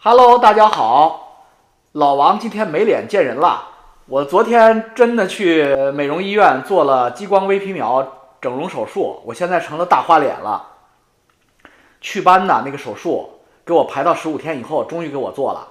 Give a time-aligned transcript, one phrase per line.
[0.00, 1.48] Hello，大家好，
[1.90, 3.68] 老王今天没脸见人了。
[4.06, 8.06] 我昨天真的去美容医院做了激光微皮秒
[8.40, 10.68] 整容手术，我现在成了大花脸了。
[12.00, 15.66] 祛斑的那个手术给我排到十五天以后，终于给我做了。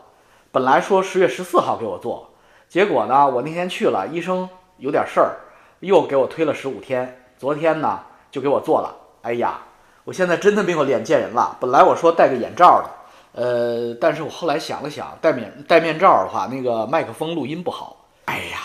[0.51, 2.29] 本来说十月十四号给我做，
[2.67, 5.37] 结果呢，我那天去了，医生有点事儿，
[5.79, 7.23] 又给我推了十五天。
[7.37, 8.93] 昨天呢，就给我做了。
[9.21, 9.61] 哎呀，
[10.03, 11.55] 我现在真的没有脸见人了。
[11.61, 12.96] 本来我说戴个眼罩的。
[13.37, 17.97] 呃，但是我后来想了想，戴面戴面罩的话，那个麦克风录音不好。
[18.25, 18.57] 哎呀，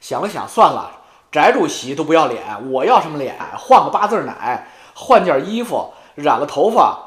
[0.00, 0.90] 想了想，算了，
[1.30, 2.42] 翟主席都不要脸，
[2.72, 3.36] 我要什么脸？
[3.56, 6.98] 换个八字奶，换件衣服，染了头发，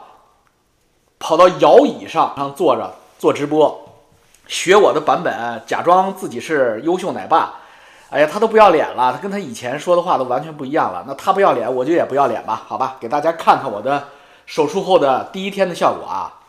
[1.19, 3.85] 跑到摇椅上上坐着做直播，
[4.47, 7.55] 学我的版本，假装自己是优秀奶爸。
[8.11, 11.03] 哎呀，他都不要脸了，他跟他以前说的话都完全不一样了。
[11.05, 12.63] 那他不要脸，我就也不要脸吧？
[12.65, 14.07] 好吧，给大家看看我的
[14.45, 16.39] 手术后的第一天的效果啊。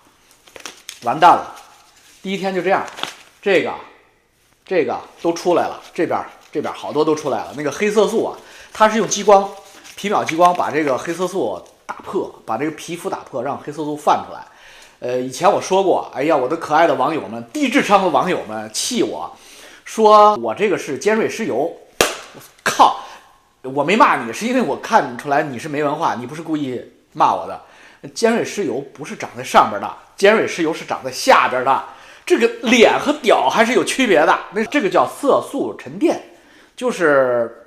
[1.04, 1.54] 完蛋了，
[2.22, 2.84] 第一天就这样，
[3.40, 3.72] 这个，
[4.64, 6.18] 这个都出来了，这边
[6.50, 7.52] 这边好多都出来了。
[7.56, 8.36] 那个黑色素啊，
[8.72, 9.48] 它是用激光
[9.96, 14.40] 皮秒激光把这个黑色素打破，把这个皮肤打破，让黑色素泛出来。
[15.00, 19.30] 呃，以前我说过，哎呀，我的可爱的网友们，低智商的网友们气我，
[19.84, 21.70] 说我这个是尖锐湿疣。
[22.62, 23.00] 靠，
[23.62, 26.80] 我没骂你，是因为我看出来你是没文化，你不是故意
[27.12, 27.60] 骂我的。
[28.14, 31.84] 尖锐湿疣不是长在上边的，尖锐湿疣是长在下边的。
[32.26, 34.38] 这个脸和屌还是有区别的。
[34.52, 36.22] 那这个叫色素沉淀，
[36.74, 37.66] 就是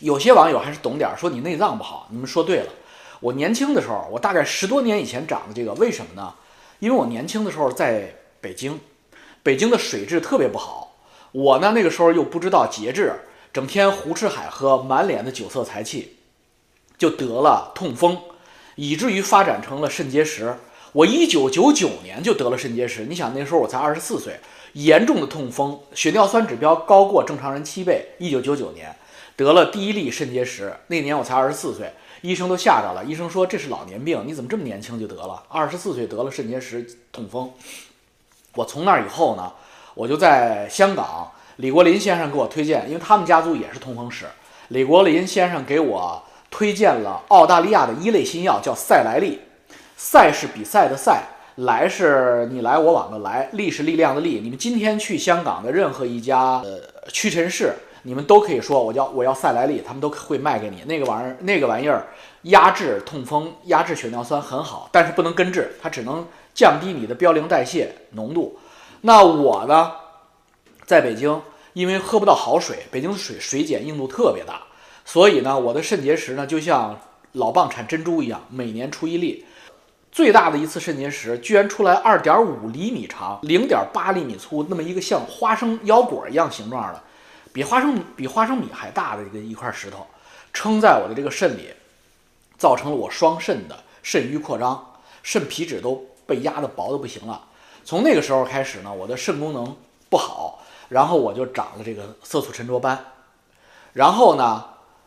[0.00, 2.08] 有些网友还是懂点，说你内脏不好。
[2.10, 2.72] 你们说对了，
[3.20, 6.34] 我年轻的时候，我大概十多年以前长的这个，为什么呢？
[6.80, 8.80] 因为我年轻的时候在北京，
[9.44, 10.96] 北京的水质特别不好，
[11.30, 13.12] 我呢那个时候又不知道节制，
[13.52, 16.16] 整天胡吃海喝，满脸的酒色财气，
[16.98, 18.20] 就得了痛风。
[18.74, 20.52] 以至于发展成了肾结石。
[20.94, 23.04] 我一九九九年就得了肾结石。
[23.06, 24.38] 你想那时候我才二十四岁，
[24.74, 28.10] 严重的痛风，血尿酸指标高过正常人七倍。
[28.18, 28.94] 一九九九年
[29.34, 33.04] 得了第一例肾结石，那年我才二十四岁，医生都吓着了。
[33.04, 35.42] 医生说这是老年病，你怎么这么年轻就得了？
[35.48, 37.50] 二十四岁得了肾结石痛风。
[38.54, 39.52] 我从那以后呢，
[39.94, 44.26] 我就在香港，李国林先生给我推荐，因为他们家族也是痛风史。
[44.68, 46.22] 李国林先生给我。
[46.50, 49.40] 推荐了澳大利亚的一类新药，叫赛来利。
[49.96, 51.22] 赛是比赛的赛，
[51.56, 54.40] 来是你来我往的来，力是力量的力。
[54.42, 57.72] 你们今天去香港的任何一家呃屈臣氏，
[58.02, 61.36] 你们都可以说我叫我要赛来利，他们都会卖给你那个玩意儿。
[61.40, 62.06] 那个玩意儿
[62.42, 68.58] 压制痛风、压制血尿酸很好，但是不能根治，它只能降低你的嘌呤代谢浓度。
[69.02, 69.92] 那我呢，
[70.84, 71.40] 在北京，
[71.72, 74.62] 因为喝不到好水，北京的水水碱硬度特别大。
[75.04, 76.98] 所以呢，我的肾结石呢，就像
[77.32, 79.44] 老蚌产珍珠一样，每年出一粒。
[80.14, 87.02] 最大的一次肾结石，居然出来二点五厘米长，零点八厘米粗，那么一个像花生腰果一样形状的，
[87.52, 90.06] 比花生比花生米还大的一个一块石头，
[90.52, 91.70] 撑在我的这个肾里，
[92.56, 94.92] 造成了我双肾的肾盂扩张，
[95.24, 97.42] 肾皮质都被压得薄的不行了。
[97.84, 99.76] 从那个时候开始呢，我的肾功能
[100.08, 100.60] 不好，
[100.90, 102.96] 然后我就长了这个色素沉着斑，
[103.92, 104.66] 然后呢。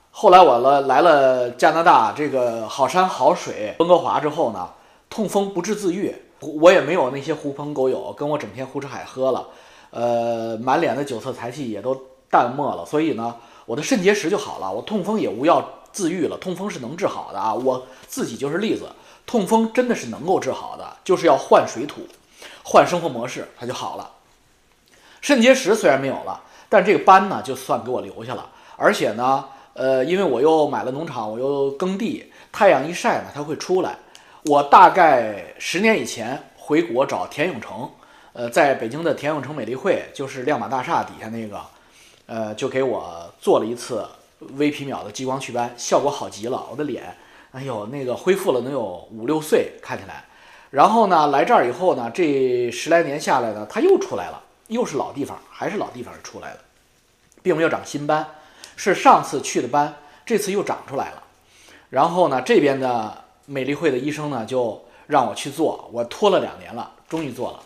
[0.09, 4.67] 后来我了来了加拿大，这个好山好水温哥华之后呢，
[5.09, 9.47] 痛风不治自愈，我也没有那些狐朋狗友跟我整天胡吃海喝了，
[9.89, 11.95] 呃，满脸的酒色财气也都
[12.29, 13.35] 淡漠了，所以呢，
[13.65, 16.37] 我的肾结石就好了，我痛风也无药自愈了。
[16.37, 18.89] 痛风是能治好的啊，我自己就是例子，
[19.25, 22.01] 痛风真的是能够治好的，就是要换水土，
[22.63, 24.11] 换生活模式，它就好了。
[25.21, 29.45] 肾结石虽然没有了，但这个斑呢，就算给我留下了，而且呢。
[29.79, 33.95] 呃，因为我又买了农场，我又耕地，太阳一晒呢，它会出来。
[34.47, 37.89] 我大概十年以前回国找田永成，
[38.31, 41.61] 呃，在北京的田永成美丽会，就是亮马大厦底下那个，
[42.27, 44.07] 呃，就给我做了一次
[44.55, 47.13] 微皮秒的激光祛斑，效果好极了，我的脸，
[47.51, 50.23] 哎呦，那个恢复了能有五六岁，看起来。
[50.69, 56.59] 然后呢，来这儿以后呢，这十来年下来呢，它又出来了，又是老地方，还是老地方出来了，
[57.41, 58.25] 并没有长新斑。
[58.77, 59.93] 是上次去的斑，
[60.25, 61.23] 这次又长出来了。
[61.89, 65.89] 然后呢，这边的美丽会的医生呢，就让我去做。
[65.93, 67.63] 我拖了两年了，终于做了，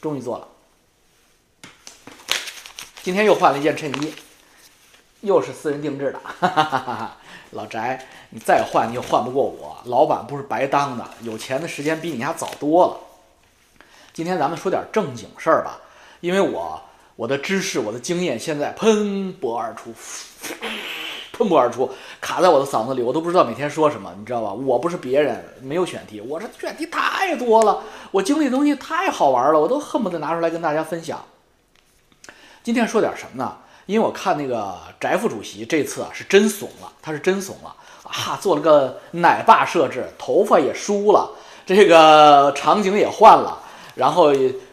[0.00, 0.48] 终于做了。
[3.02, 4.14] 今天又换了一件衬衣，
[5.20, 6.18] 又是私人定制的。
[6.18, 7.16] 哈哈哈哈
[7.50, 7.78] 老翟，
[8.30, 12.96] 你再换你也换不过我，老板不是白当的，有钱的时间比你家早多了。
[14.14, 15.78] 今天咱们说点正经事儿吧，
[16.20, 16.82] 因为我。
[17.14, 19.92] 我的知识，我的经验，现在喷薄而出。
[21.36, 21.90] 喷薄而出，
[22.20, 24.52] 卡在我的嗓子里，我都不知道每天说什么，你知道吧？
[24.52, 31.22] 我不是别人，没有选题，我这选题太多了，我经历的东西太好玩了，我都恨不得拿出来跟大家分享。
[32.62, 33.56] 今天说点什么呢？
[33.86, 37.74] 因为我看那个翟副主席这次啊是真怂了，他是真怂了
[38.04, 41.30] 啊，做了个奶爸设置，头发也梳了，
[41.66, 43.58] 这个场景也换了，
[43.96, 44.32] 然后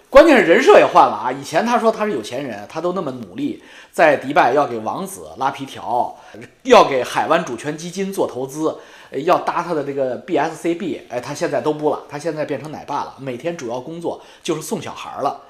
[0.09, 1.31] 关键是人设也换了啊。
[1.31, 6.17] 以前他说他是有钱人，他都那么努力，在迪拜要给王子拉皮条，
[6.63, 8.77] 要给海湾主权基金做投资，
[9.11, 15.41] 要搭他的这个 BSCB，哎，他现在都不了，他现在变成奶爸了，每天主要工作就是送小孩了。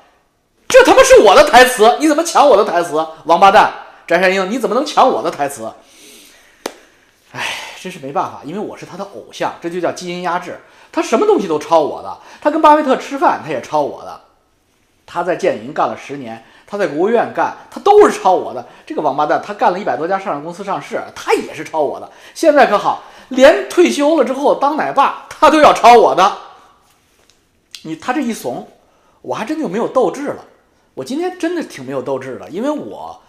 [0.68, 3.04] 这他妈是我的台词，你怎么抢我的台词？
[3.26, 3.74] 王八蛋，
[4.06, 5.72] 翟山鹰，你怎么能抢我的台词？
[7.32, 7.46] 哎，
[7.82, 10.60] 真是没办法，因为我是他的偶像，这就叫基因压制。
[10.92, 14.22] 他什么东西都抄我的，他跟巴菲特吃饭，他也抄我的。
[15.12, 18.64] 他在建银干了十年，他在国务院干，他都是抄我的。
[18.86, 22.08] 这个王八蛋，他干了一百多家上市公司上市，他也是抄我的。
[22.36, 26.32] 现在可好，连退休了之后当奶爸，他都要抄我的。
[27.82, 28.68] 你他这一怂，
[29.24, 30.46] 我还真就没有斗志了。
[30.94, 33.20] 我今天真的挺没有斗志的，因为我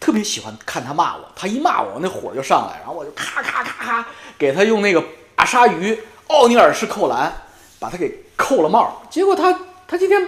[0.00, 4.06] 特别喜欢看他骂我，他一骂我，那火就上来，然后我就咔咔咔咔
[4.36, 5.00] 给他用那个
[5.36, 5.96] 大鲨鱼
[6.26, 7.32] 奥尼尔式扣篮
[7.78, 9.00] 把他给扣了帽。
[9.08, 9.56] 结果他
[9.86, 10.20] 他今天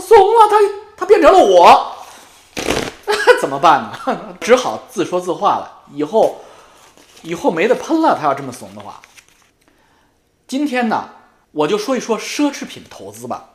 [0.00, 0.56] 怂了，他
[0.96, 1.96] 他变成了我，
[3.40, 4.36] 怎么办呢？
[4.40, 5.82] 只好自说自话了。
[5.92, 6.40] 以后
[7.22, 9.00] 以后没得喷了，他要这么怂的话。
[10.46, 11.10] 今天呢，
[11.50, 13.50] 我就说一说奢侈品投资吧。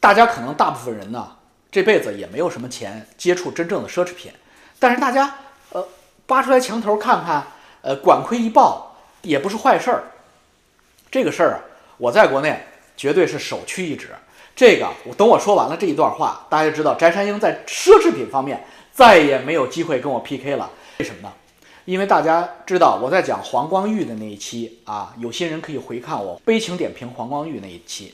[0.00, 1.32] 大家可能大部分人呢。
[1.70, 4.32] 这辈子也没有什么钱接触真正的奢侈品，
[4.78, 5.34] 但是大家
[5.70, 5.86] 呃
[6.26, 7.46] 扒出来墙头看看，
[7.82, 10.04] 呃管窥一豹也不是坏事儿。
[11.10, 11.60] 这个事儿啊，
[11.98, 12.66] 我在国内
[12.96, 14.14] 绝对是首屈一指。
[14.58, 18.60] 这个我等我说完了这一段话，大家就知道翟山鹰在奢侈品方面
[18.90, 20.68] 再也没有机会跟我 PK 了。
[20.98, 21.32] 为什么呢？
[21.84, 28.12] 因为大家知道我在讲黄光裕的那一期啊，有些人可以回看我悲情点评黄光裕那一期。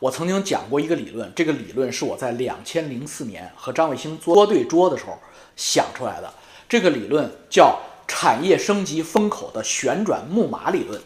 [0.00, 5.18] 我曾经讲过一个理论，这个理论是我在两千零四年和张卫星桌对桌的时候
[5.56, 6.30] 想出来的。
[6.68, 11.00] 这个理论叫产业升级风口的旋转木马理论。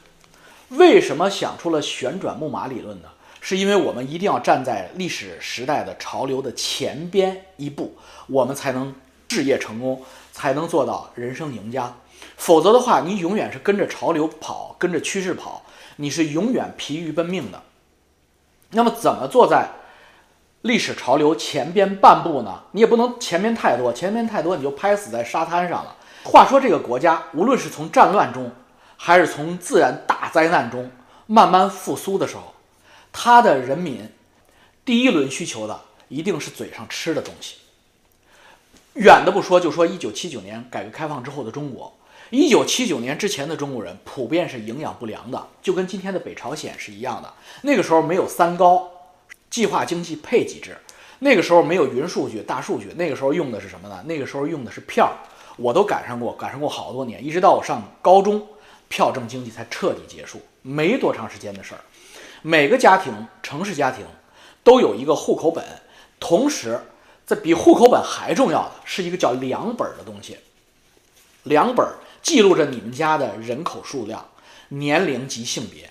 [0.71, 3.09] 为什么想出了旋转木马理论呢？
[3.47, 7.95] 是因为我们一定要站在历史时代的潮流的前边一步，
[8.27, 8.95] 我们才能
[9.29, 10.03] 事业成功，
[10.33, 11.95] 才能做到人生赢家。
[12.39, 15.63] 否则的话，你永远是跟着潮流跑，跟着趋势跑，
[15.97, 17.61] 你是永远疲于奔命的。
[18.71, 19.69] 那么怎么坐在
[20.63, 22.63] 历史潮流前边半步呢？
[22.73, 25.95] 你也不能前面太多，前面太多你就拍死在沙滩上了。
[26.23, 28.51] 话说这个国家，无论是从战乱中，
[28.97, 30.91] 还是从自然大灾难中
[31.27, 32.54] 慢慢复苏的时候，
[33.17, 34.11] 他的人民
[34.85, 37.59] 第一轮需求的一定是嘴上吃的东西。
[38.95, 41.97] 远的不说，就说一九七九年改革开放之后的中国，
[42.31, 47.33] 一九七九年之前的中国人普遍是营养不良的，就跟今天的北朝鲜是一样的。
[47.63, 48.91] 那个时候没有三高，
[49.49, 50.77] 计划经济配给制。
[51.21, 52.93] 那个时候没有云数据、大数据。
[52.97, 54.03] 那个时候用的是什么呢？
[54.07, 55.17] 那个时候用的是票。
[55.57, 58.45] 我都赶上过，赶上过好多年，一直到我上高中，
[58.89, 61.81] 票证经济才彻底结束，没多长时间的事儿。
[62.47, 63.11] 每个家庭，
[63.43, 64.05] 城市家庭，
[64.63, 65.65] 都有一个户口本。
[66.21, 66.79] 同时，
[67.25, 70.37] 在比户口本还重要的是一个叫粮本的东西。
[71.45, 71.87] 粮本
[72.21, 74.23] 记录着你们家的人口数量、
[74.69, 75.89] 年龄及性别。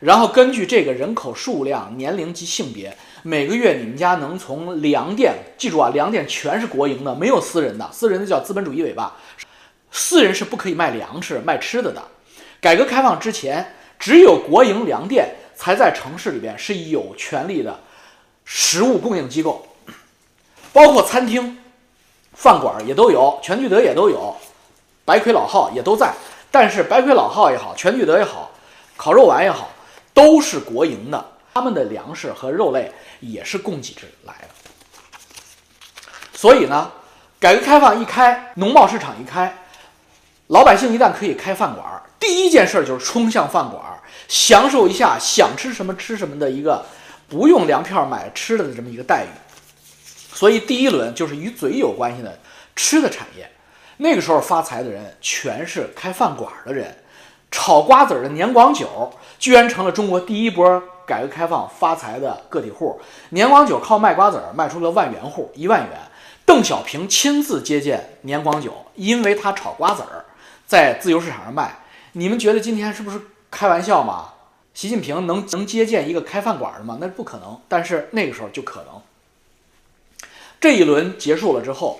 [0.00, 9.16] 然后根据这个人口数量、年龄及性别，每个月你们家能从粮店，记住啊，粮店全是国营的，没有私人的，私人的叫资本主义尾巴，
[9.90, 12.02] 私人是不可以卖粮食、卖吃的的。
[12.60, 17.76] 改革开放之前，只有国营粮店才在城市里边是有权利的
[18.44, 19.66] 食物供应机构，
[20.72, 21.58] 包括餐厅、
[22.34, 24.36] 饭馆也都有，全聚德也都有，
[25.04, 26.14] 白魁老号也都在。
[26.50, 28.50] 但是白魁老号也好，全聚德也好，
[28.96, 29.70] 烤肉丸也好。
[30.14, 34.48] 都是国营的，他们的粮食和肉类也是供给制来的。
[36.32, 36.90] 所以呢，
[37.38, 39.54] 改革开放一开，农贸市场一开，
[40.46, 41.84] 老百姓一旦可以开饭馆，
[42.18, 43.82] 第一件事就是冲向饭馆，
[44.28, 46.84] 享受一下想吃什么吃什么的一个
[47.28, 49.28] 不用粮票买吃的的这么一个待遇。
[50.34, 52.38] 所以第一轮就是与嘴有关系的
[52.74, 53.50] 吃的产业。
[53.98, 56.94] 那个时候发财的人全是开饭馆的人。
[57.50, 63.00] 炒瓜子儿的年广久居然成了中国第一波改革开放发财的个体户。
[63.30, 65.98] 年广久靠卖瓜子儿卖出了万元户，一万元。
[66.44, 70.24] 邓小平亲自接见年广久，因为他炒瓜子儿，
[70.66, 71.78] 在自由市场上卖。
[72.12, 73.20] 你们觉得今天是不是
[73.56, 74.34] 开玩笑嘛？
[74.74, 76.98] 习近平能能接见一个开饭馆的吗？
[77.00, 77.58] 那是不可能。
[77.66, 79.00] 但是那个时候就可能。
[80.60, 81.98] 这一轮结束了之后。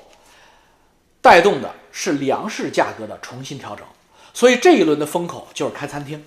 [1.22, 3.86] 带动的是粮食价格的重新调整。
[4.34, 6.22] 所以这一轮的风口就是开餐厅。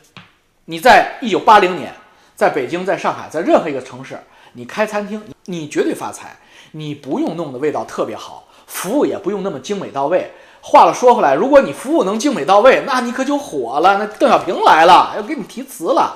[0.66, 1.94] 你在一九八零年，
[2.36, 4.20] 在北京、在上海，在任何一个城市，
[4.54, 6.36] 你开餐厅，你绝对发财。
[6.72, 10.32] 你不用弄的味道特别好，服务也不用那么精美到位。
[10.62, 13.98] 话了说回来，如果你服务能精美到位，那你可就火了。
[13.98, 16.16] 那邓小平来了，要给你题词了。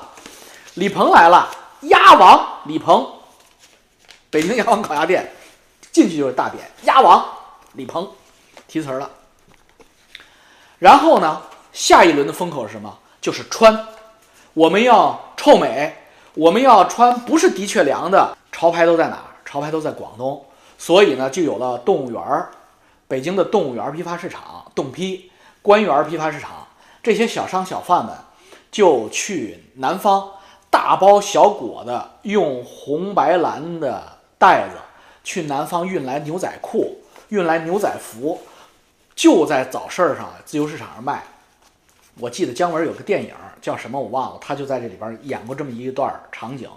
[0.75, 1.49] 李鹏来了，
[1.81, 3.07] 鸭王李鹏，
[4.29, 5.31] 北京鸭王烤鸭店，
[5.91, 7.25] 进去就是大匾，鸭王
[7.73, 8.07] 李鹏，
[8.67, 9.09] 题词了。
[10.79, 12.97] 然后呢，下一轮的风口是什么？
[13.21, 13.87] 就是穿，
[14.53, 15.95] 我们要臭美，
[16.33, 18.37] 我们要穿不是的确良的。
[18.51, 19.23] 潮牌都在哪儿？
[19.45, 20.45] 潮牌都在广东，
[20.77, 22.51] 所以呢，就有了动物园儿。
[23.13, 25.29] 北京的动物园批发市场，动批
[25.61, 26.67] 官园批发市场，
[27.03, 28.11] 这些小商小贩们
[28.71, 30.31] 就去南方，
[30.71, 34.77] 大包小裹的用红白蓝的袋子
[35.23, 38.41] 去南方运来牛仔裤，运来牛仔服，
[39.15, 41.23] 就在早市上自由市场上卖。
[42.17, 46.67] 我记得姜文有个电影叫什么我忘了，他就在这里边演过这么一段场景，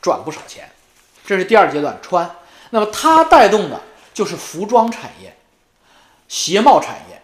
[0.00, 0.70] 赚不少钱。
[1.26, 2.30] 这是第二阶段穿，
[2.70, 3.80] 那么它带动的
[4.12, 5.34] 就是服装产业。
[6.34, 7.22] 鞋帽产业，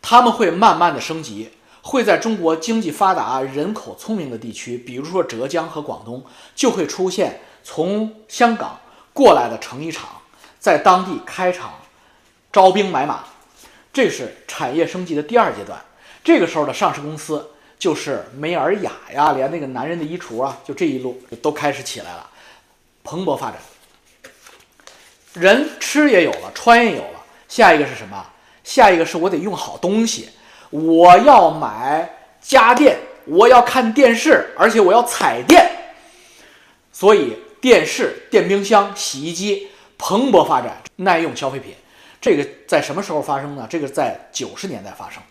[0.00, 1.50] 他们会慢慢的升级，
[1.82, 8.78] 会在中国经济发达、人口聪明的地区，比如说浙江和广东，就会出现从香港
[9.12, 10.08] 过来的成衣厂，
[10.60, 11.74] 在当地开厂，
[12.52, 13.24] 招兵买马，
[13.92, 15.84] 这是产业升级的第二阶段。
[16.22, 22.30] 这个时候的上市公司就是美尔雅呀，连那个男人的衣橱啊，就这一路都开始起来了，
[23.02, 23.58] 蓬勃发展。
[25.32, 28.24] 人吃也有了，穿也有了，下一个是什么？
[28.64, 30.30] 下一个是我得用好东西，
[30.70, 35.70] 我要买家电，我要看电视，而且我要彩电，
[36.90, 39.68] 所以电视、电冰箱、洗衣机
[39.98, 41.74] 蓬勃发展，耐用消费品。
[42.20, 43.66] 这个在什么时候发生呢？
[43.68, 45.22] 这个在九十年代发生。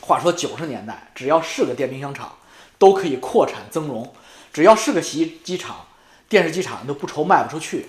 [0.00, 2.30] 话说九十年代，只要是个电冰箱厂，
[2.78, 4.04] 都可以扩产增容；
[4.52, 5.86] 只要是个洗衣机厂、
[6.28, 7.86] 电视机厂，都不愁卖不出去。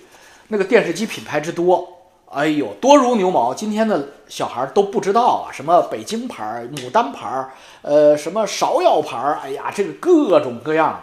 [0.49, 1.94] 那个电视机品牌之多。
[2.31, 3.53] 哎呦，多如牛毛！
[3.53, 7.47] 今天的小孩都不知道啊，什么北京牌、牡丹牌，
[7.81, 11.01] 呃，什么芍药牌，哎呀，这个各种各样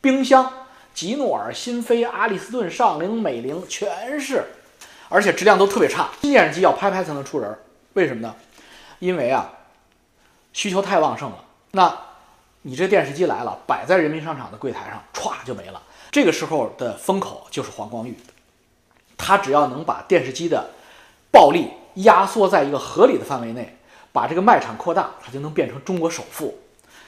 [0.00, 0.50] 冰箱，
[0.92, 4.44] 吉诺尔、新飞、阿里斯顿、上菱、美菱，全是，
[5.08, 6.08] 而且质量都特别差。
[6.22, 7.56] 新电视机要拍拍才能出人，
[7.92, 8.34] 为什么呢？
[8.98, 9.52] 因为啊，
[10.52, 11.44] 需求太旺盛了。
[11.72, 11.96] 那
[12.62, 15.80] 你这电视机来了，摆在人民商场的柜台上，歘就没了。
[16.10, 18.16] 这个时候的风口就是黄光裕。
[19.16, 20.70] 他只要能把电视机的
[21.30, 23.76] 暴利压缩在一个合理的范围内，
[24.12, 26.58] 把这个卖场扩大，他就能变成中国首富。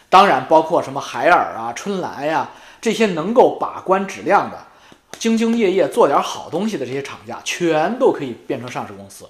[0.08, 4.58] 当然，包括什么海尔啊、春兰呀这些能够把关质量的、
[5.18, 9.28] 兢兢业业做点好东西的这些厂家，全都可以变成上市公司。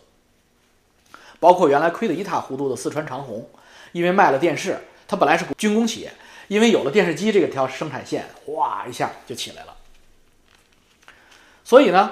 [1.40, 3.48] 包括原来亏得一塌糊涂的四川长虹，
[3.92, 4.78] 因为卖了电视，
[5.08, 6.12] 它本来是军工企业，
[6.48, 9.74] 因为有了电视机这个条生产线，哗一下就起来了。
[11.64, 12.10] 所以呢。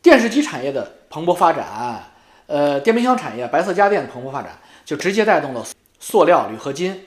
[0.00, 2.04] 电视机产业的蓬勃发展，
[2.46, 5.64] 呃，电冰箱产业、白色家电的蓬勃发展，就直接带动了
[5.98, 7.06] 塑料、铝合金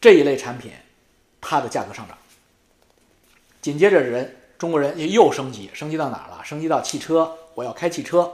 [0.00, 0.70] 这一类产品
[1.40, 2.16] 它的价格上涨。
[3.60, 6.40] 紧接着，人中国人又升级，升级到哪儿了？
[6.44, 8.32] 升级到汽车，我要开汽车。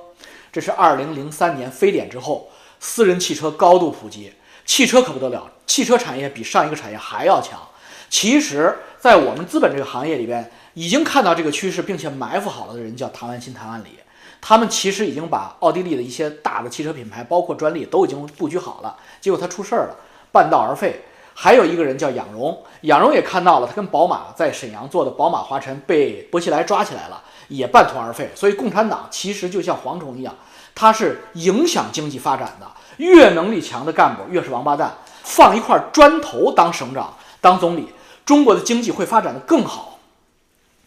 [0.53, 4.33] 这是二零零三年非典之后，私人汽车高度普及，
[4.65, 7.61] 汽车可不得了，汽车产业比上一个产业还要强。
[8.09, 13.99] 其实，在我们资本这个行业里边，已经看到这个趋势，并且埋伏好了的人叫唐安新、唐安里。
[14.41, 18.95] 他们其实已经把奥地利的一些大的汽车品牌，包括专利，都已经布局好了。
[19.21, 19.97] 结果他出事儿了，
[20.31, 21.03] 半道而废。
[21.37, 28.31] 还有一个人叫仰荣，仰荣也看到了，他跟宝马在沈阳做的宝马华晨被薄熙来抓起来了，也半途而废。
[28.35, 30.35] 所以共产党其实就像蝗虫一样，
[30.75, 32.67] 它是影响经济发展的。
[32.99, 34.95] 越能力强的干部越是王八蛋。
[35.23, 37.89] 放一块砖头当省长、当总理，
[38.27, 39.94] 中国的经济会发展的更好。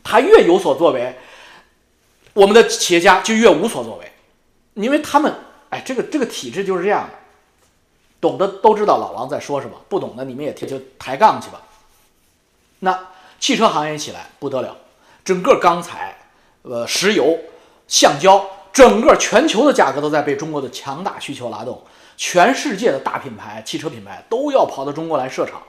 [0.07, 1.15] 他越有所作为。
[2.33, 4.11] 我们的企业家就越无所作为，
[4.75, 5.33] 因为他们，
[5.71, 7.13] 哎，这个这个体制就是这样的，
[8.21, 11.63] 懂的都知道老王在说什么，不懂的你们也就抬杠去吧。
[12.81, 13.07] 那
[13.39, 14.77] 汽车行业起来不得了，
[15.25, 16.15] 整个钢材、
[16.61, 17.39] 呃石油、
[17.87, 21.81] 橡胶，整个全球的价格都在被中国的强大需求拉动，
[22.17, 25.63] 全世界的大品牌、汽车品牌都要跑到中国来设厂，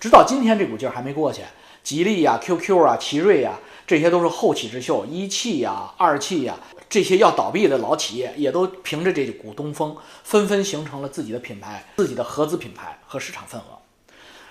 [0.00, 1.42] 直到今天这股劲儿还没过去，
[1.88, 3.52] 吉利呀、QQ 啊、奇瑞呀。
[3.86, 6.54] 这些都是后起之秀，一汽呀、二汽呀，
[6.90, 13.78] 这些要倒闭的老企业，也都凭着这股东风，纷纷形成了自己的品牌、自己的合资品牌和市场份额。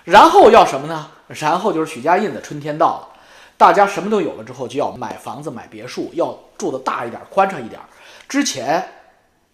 [0.02, 1.12] 然后要什么呢？
[1.28, 3.20] 然后就是许家印的春天到了，
[3.56, 7.80] 大家什么都有了之后，就要买房子、买别墅，要住的大一点、宽敞一点。
[8.28, 8.84] 之前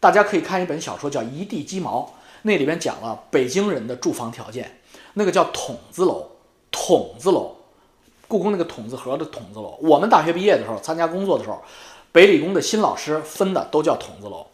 [0.00, 2.00] 大家可以看一本小说叫《一地鸡毛》，
[2.40, 4.80] 那里边讲了北京人的住房条件，
[5.12, 6.26] 那个叫筒子楼，
[6.70, 7.54] 筒子楼，
[8.34, 9.78] 故宫那个筒子盒的筒子楼。
[9.80, 11.62] 我们大学毕业的时候，参加工作的时候，
[12.10, 14.44] 北理工的新老师分的都叫筒子楼。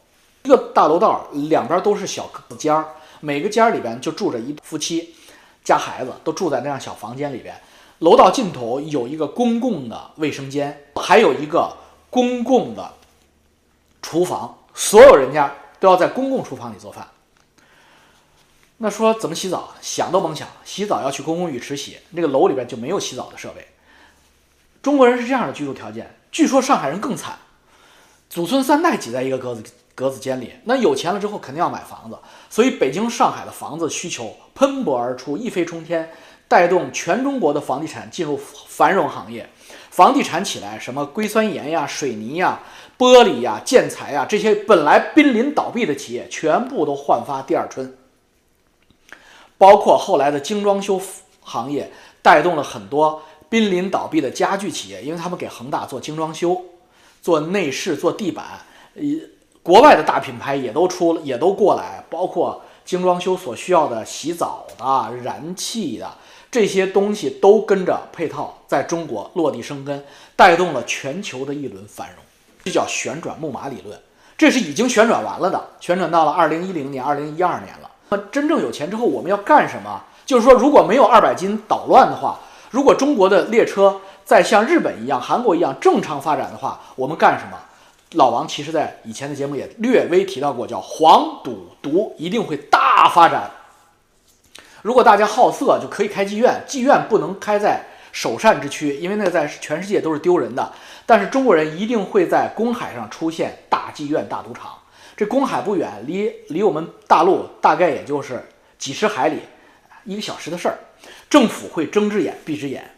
[0.43, 2.85] 一个大楼道两边都是小隔间儿，
[3.21, 5.15] 每个间儿里边就住着一夫妻
[5.65, 7.59] 加孩子，都住在那样小房间里边。
[8.01, 11.75] 楼道尽头有一个公共的卫生间，还有一个
[12.11, 12.93] 公共的
[14.03, 17.09] 厨房，所有人家都要在公共厨房里做饭。
[18.83, 19.75] 那说怎么洗澡？
[19.83, 21.99] 想都甭想，洗澡要去公共浴池洗。
[22.13, 23.67] 那个楼里边就没有洗澡的设备。
[24.81, 26.11] 中国人是这样的居住条件。
[26.33, 27.39] 据说上海人更惨，
[28.31, 29.63] 祖孙三代挤在一个格子。
[29.93, 32.17] 格子间里，那有钱了之后肯定要买房子，
[32.49, 36.11] 所以北京、上海的房子需求喷薄而出，一飞冲天，
[36.49, 39.47] 带动全中国的房地产进入繁荣行业。
[39.91, 42.61] 房地产起来，什么硅酸盐呀、水泥呀、
[42.97, 47.95] 玻璃呀、建材呀，这些本来濒临倒闭的企业，全部都焕发第二春。
[49.61, 50.99] 包括后来的精装修
[51.43, 56.65] 行业，带动了很多濒临倒闭的家具企业，因为他们给恒大做精装修、
[57.21, 58.45] 做内饰、做地板，
[58.95, 59.03] 呃。
[59.63, 66.11] 国外的大品牌也都出了，也都过来，包括精装修所需要的洗澡的、燃气的
[66.51, 70.03] 这些东西，都跟着配套在中国落地生根，
[70.35, 72.25] 带动了全球的一轮繁荣。
[72.65, 74.01] 这叫旋转木马理论，
[74.39, 77.91] 这是已经旋转完了的，旋转到了二零一零年、二零一二年了。
[78.11, 80.03] 那真正有钱之后，我们要干什么？
[80.27, 82.39] 就是说，如果没有二百斤捣乱的话，
[82.71, 87.57] 如果中国的列车在像日本一样、韩国一样正常发展的话，我们干什么？
[88.15, 93.49] 老王其实在以前的节目也略微提到过，叫黄赌毒一定会大发展。
[94.83, 100.73] 如果大家好色，就可以开妓院，妓院不能开在首善之区，因为那在全世界都是丢人的。
[101.07, 104.73] 但是中国人一定会在公海上出现大妓院、大赌场。
[105.21, 108.43] 这公海不远，离离我们大陆大概也就是
[108.79, 109.39] 几十海里，
[110.05, 110.79] 一个小时的事儿。
[111.29, 112.91] 政府会睁只眼闭只眼。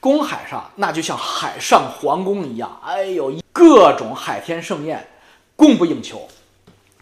[0.00, 5.06] 公海上那就像海上皇宫一样，哎呦，各种海天盛宴，
[5.54, 6.26] 供不应求。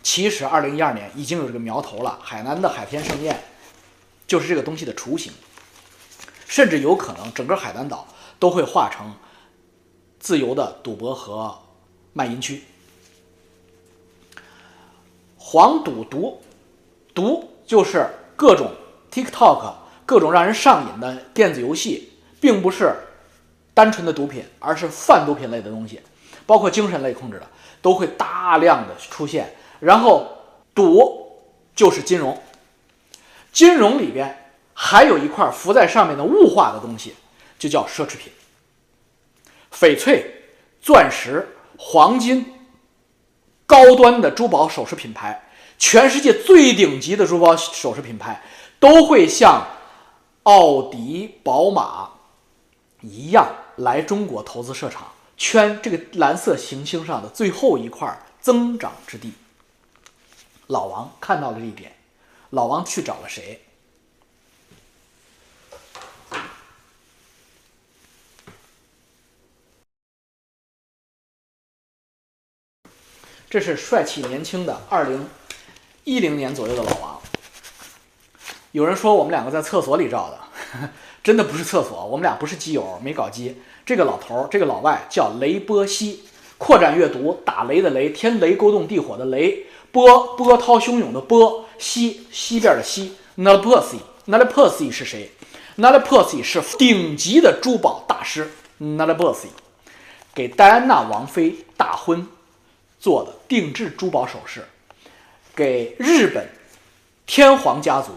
[0.02, 3.40] 其实，二零一二年已经有这个苗头了，海南的海天盛宴
[4.26, 5.32] 就是这个东西的雏形，
[6.48, 8.08] 甚至有可能整个海南岛
[8.40, 9.14] 都会化成
[10.18, 11.56] 自由的赌博和
[12.12, 12.64] 卖淫区。
[15.54, 16.42] 黄赌毒，
[17.14, 18.72] 毒就是各种
[19.08, 19.72] TikTok，
[20.04, 22.10] 各种让人上瘾的电子游戏。
[22.40, 22.94] 并不是
[23.72, 25.98] 单纯的毒品，而是贩毒品类的东西，
[26.44, 27.46] 包括精神类控制的，
[27.80, 29.54] 都会大量的出现。
[29.80, 30.30] 然后
[30.74, 31.40] 赌
[31.74, 32.38] 就是金融，
[33.50, 37.14] 金融里边还有一块浮在上面的物化的东西，
[37.58, 38.30] 就叫奢侈品，
[39.72, 40.42] 翡翠、
[40.82, 42.53] 钻石、黄金，
[43.66, 45.42] 高端的珠宝首饰品牌，
[45.78, 48.42] 全世界最顶级的珠宝首饰品牌，
[48.78, 49.66] 都会像
[50.44, 52.10] 奥迪、宝马。
[53.00, 53.46] 一样
[53.76, 59.32] 来中国投资设厂，圈这个蓝色行星上的最后一块增长之地。
[60.66, 61.94] 老王看到了这一点，
[62.50, 63.63] 老王去找了谁？
[73.54, 75.24] 这是帅气年轻的二零
[76.02, 77.20] 一零年左右的老王。
[78.72, 80.88] 有人说我们两个在厕所里照的。
[81.22, 83.56] 真的不是厕所，我们俩不是基友，没搞基。
[83.86, 86.24] 这个老头儿，这个老外叫雷波西。
[86.58, 93.14] 扩展阅读，打雷的雷，天雷勾动地火的雷，波波涛汹涌的波，西西边的西。
[93.36, 94.90] n a l p e r s y n a l p e r s y
[94.90, 95.30] 是谁
[95.76, 98.50] n a l p e r s y 是顶级的珠宝大师。
[98.78, 99.50] n a l p e r s y
[100.34, 102.26] 给戴安娜王妃大婚
[103.04, 104.66] 做的定制珠宝首饰，
[105.54, 106.48] 给日本
[107.26, 108.12] 天皇家族，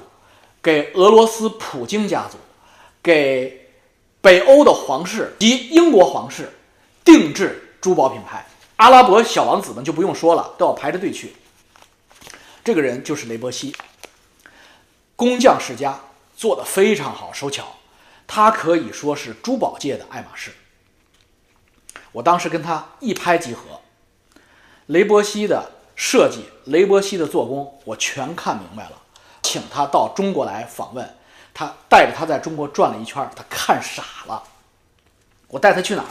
[0.61, 2.37] 给俄罗斯普京家族。
[3.03, 3.69] 给
[4.21, 6.53] 北欧的皇室及英国皇室
[7.03, 8.47] 定制珠宝品牌，
[8.77, 11.35] 阿拉伯小王子们就不用说了，都要排着队去。
[12.63, 13.75] 这个人就是雷伯西，
[15.17, 15.99] 工匠世家，
[16.37, 17.75] 做的非常好，手巧，
[18.25, 20.53] 他可以说是珠宝界的爱马仕。
[22.13, 23.81] 我当时跟他一拍即合，
[24.87, 28.91] 雷伯西的设计，雷伯西的做工，我全看明白了，
[29.41, 31.15] 请他到中国来访问。
[31.53, 34.43] 他带着他在中国转了一圈，他看傻了。
[35.47, 36.07] 我带他去哪儿？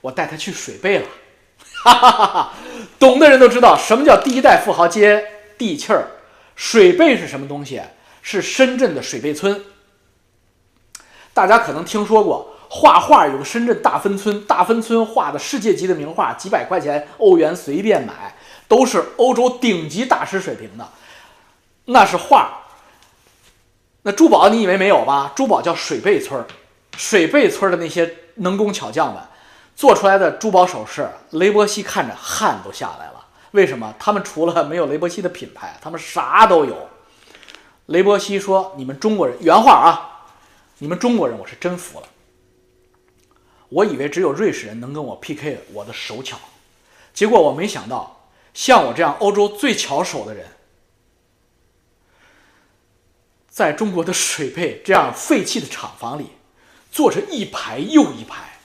[0.00, 1.06] 我带他去水贝了。
[1.84, 2.52] 哈哈哈哈
[2.98, 5.24] 懂的人都知道什么叫第一代富豪接
[5.56, 6.10] 地气儿。
[6.54, 7.80] 水贝是什么东西？
[8.20, 9.64] 是深圳的水贝村。
[11.32, 18.34] 大家可能听说过，画画有个深圳大芬村，大芬村画的世界级的名画，几百块钱欧元随便买。
[18.66, 20.88] 都是欧洲顶级大师水平的，
[21.84, 22.62] 那是画。
[24.00, 25.32] 那珠宝你以为没有吧？
[25.36, 26.42] 珠宝叫水贝村
[26.96, 29.22] 水贝村的那些能工巧匠们
[29.76, 33.26] 做出来的珠宝首饰，雷伯西看着汗都下来了。
[33.50, 33.94] 为什么？
[33.98, 36.88] 他们除了没有雷伯西的品牌，他们啥都有。
[37.86, 40.24] 雷伯西说：“你们中国人，原话啊，
[40.78, 42.06] 你们中国人，我是真服了。
[43.72, 46.38] 我以为只有瑞士人能跟我 PK 我的手巧，
[47.14, 50.46] 结果我没想到，像我这样欧洲最巧手的人。”
[53.48, 56.26] 在中国的水贝这样废弃的厂房里，
[56.90, 58.58] 坐着一排又一排，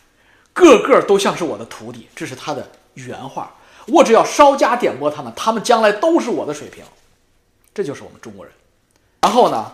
[0.53, 2.07] 个个都像是我的徒弟。
[2.15, 3.53] 这是他的原话。
[3.87, 6.83] 我只要稍加点拨他们，他们将来都是我的水平。
[7.73, 8.53] 这就是我们中国人。
[9.21, 9.73] 然后呢，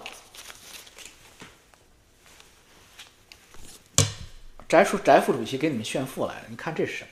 [4.73, 6.45] 翟书翟副主席给你们炫富来了。
[6.49, 7.09] 你看这是什么？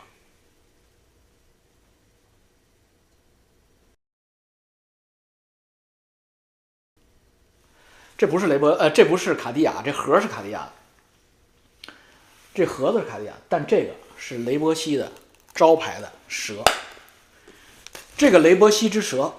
[8.17, 10.71] 这不是雷伯，呃，这不是卡地亚，这盒是卡地亚，
[12.55, 15.11] 这盒子是卡地亚，但这个是雷伯西的
[15.53, 16.63] 招牌的蛇。
[18.17, 19.35] 这个雷伯西之蛇，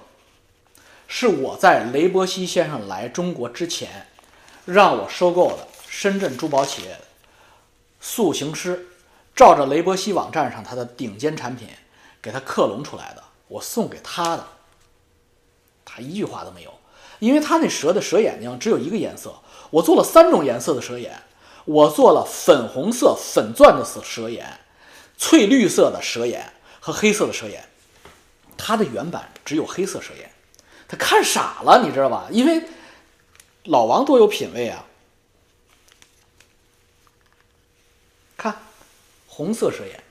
[1.08, 4.06] 是我在雷伯西先生来中国之前，
[4.64, 7.00] 让我收购的深圳珠宝企业的
[8.02, 8.88] 塑形师，
[9.34, 11.68] 照着雷伯西网站上他的顶尖产品
[12.20, 14.44] 给他克隆出来的，我送给他的，
[15.84, 16.74] 他一句话都没有。
[17.20, 19.32] 因为他那蛇的蛇眼睛只有一个颜色，
[19.70, 21.22] 我做了三种颜色的蛇眼，
[21.64, 24.58] 我做了粉红色粉钻的蛇蛇眼，
[25.16, 27.64] 翠绿色的蛇眼和黑色的蛇眼，
[28.56, 30.28] 他的原版只有黑色蛇眼，
[30.88, 32.26] 他看傻了，你知道吧？
[32.32, 32.64] 因为
[33.66, 34.84] 老王多有品位啊，
[38.36, 38.56] 看
[39.34, 40.04] 红色蛇眼，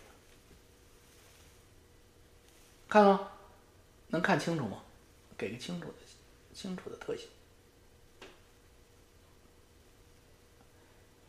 [2.90, 3.32] 看了，
[4.08, 4.80] 能看清楚吗？
[5.38, 5.94] 给个清楚的。
[6.54, 7.28] 清楚的特写。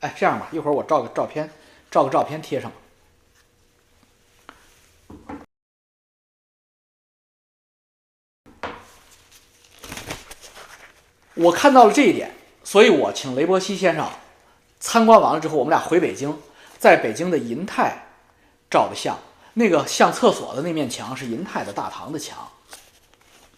[0.00, 1.50] 哎，这样吧，一会儿我照个照片，
[1.90, 2.72] 照个照片贴上。
[11.34, 14.10] 我看到了这一点，所以我请雷伯西先生
[14.80, 16.36] 参观完了之后，我们俩回北京，
[16.82, 17.96] 在北京的银泰
[18.68, 19.16] 照的相。
[19.54, 22.36] 那个像厕所的那面墙是银泰的大堂的墙。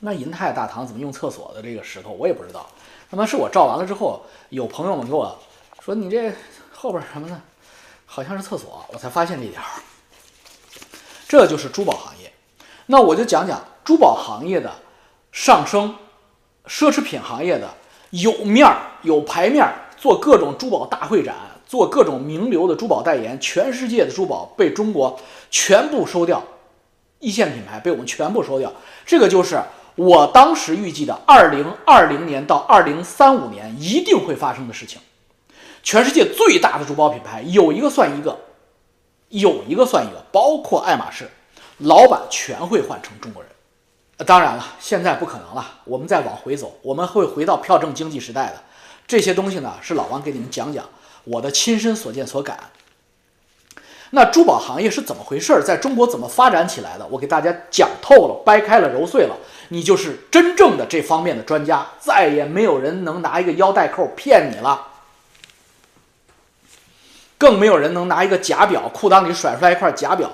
[0.01, 2.69] 那银泰大堂怎么用厕所的这个石头我也不知道。
[3.11, 5.39] 他妈是我照完了之后，有朋友们给我
[5.81, 6.35] 说你这
[6.71, 7.41] 后边什么呢？
[8.05, 9.63] 好像是厕所，我才发现这条。
[11.27, 12.31] 这就是珠宝行业。
[12.85, 14.71] 那我就讲讲珠宝行业的
[15.33, 15.97] 上升，
[16.67, 17.73] 奢侈品行业的
[18.11, 21.35] 有面儿有牌面儿，做各种珠宝大会展，
[21.75, 25.19] 做各种名流的珠宝代言，全世界的珠宝被中国
[25.51, 26.41] 全部收掉，
[27.19, 28.73] 一线品牌被我们全部收掉。
[29.05, 29.61] 这个就是。
[29.97, 35.01] 我当时预计的二零二零年到二零三五年一定会发生的事情，
[35.85, 38.37] 全世界最大的珠宝品牌有一个算一个，
[39.29, 41.31] 有一个算一个，包括爱马仕，
[41.79, 43.53] 老板全会换成中国人。
[44.27, 48.55] 当然了，现在不可能了，我们再往回走，我们会回到票证经济时代的
[49.07, 50.85] 这些东西呢，是老王给你们讲讲
[51.25, 52.59] 我的亲身所见所感。
[54.11, 55.61] 那珠宝行业是怎么回事？
[55.65, 57.05] 在中国怎么发展起来的？
[57.11, 59.37] 我给大家讲透了，掰开了揉碎了。
[59.71, 64.87] 你就是真正的这方面的专家，再也没有人能拿一个腰带扣骗你了，
[67.37, 70.31] 更没有人能拿一个假表裤裆里甩出来一块假表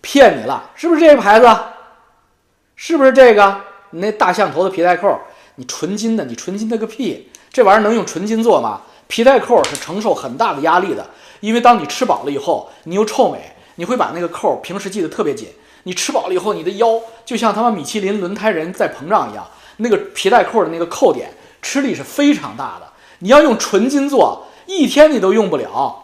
[0.00, 1.46] 骗你了，是不是这个牌子？
[2.76, 3.60] 是不是这个？
[3.90, 5.18] 你那大象头的皮带扣，
[5.56, 7.32] 你纯金的，你纯金的个屁！
[7.50, 8.82] 这玩意儿能用纯金做吗？
[9.08, 11.06] 皮带扣是承受很大的压力的，
[11.40, 15.48] 因为当你吃饱了以后，你又臭美，你会把那个扣平时系得特别紧。
[15.84, 21.30] 你吃饱了以后，你的腰就像他妈米其林轮胎人在膨胀一样，那个皮带扣的那个扣点
[21.62, 22.88] 吃力是非常大的。
[23.20, 26.02] 你要用纯金做，一天你都用不了。